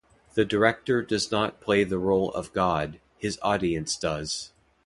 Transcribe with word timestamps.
The 0.33 0.45
director 0.45 1.03
does 1.03 1.29
not 1.31 1.61
play 1.61 1.83
the 1.83 1.99
role 1.99 2.31
of 2.31 2.51
god, 2.53 2.99
his 3.19 3.37
audience 3.43 3.95
does. 3.95 4.51